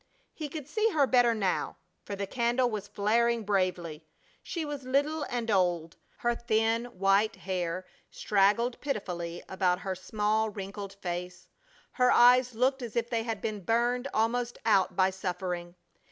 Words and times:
He 0.33 0.49
could 0.49 0.67
see 0.67 0.89
her 0.89 1.05
better 1.05 1.35
now, 1.35 1.77
for 2.05 2.15
the 2.15 2.25
candle 2.25 2.67
was 2.71 2.87
flaring 2.87 3.43
bravely. 3.43 4.03
She 4.41 4.65
was 4.65 4.81
little 4.83 5.27
and 5.29 5.51
old. 5.51 5.95
Her 6.17 6.33
thin, 6.33 6.85
white 6.85 7.35
hair 7.35 7.85
straggled 8.09 8.81
pitifully 8.81 9.43
about 9.47 9.81
her 9.81 9.93
small, 9.93 10.49
wrinkled 10.49 10.93
face, 11.03 11.47
her 11.91 12.09
eyes 12.09 12.55
looked 12.55 12.81
as 12.81 12.95
if 12.95 13.11
they 13.11 13.21
had 13.21 13.41
been 13.41 13.63
burned 13.63 14.07
almost 14.11 14.57
out 14.65 14.95
by 14.95 15.11
suffering. 15.11 15.75